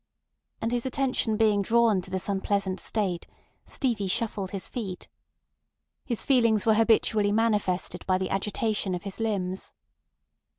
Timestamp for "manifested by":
7.31-8.17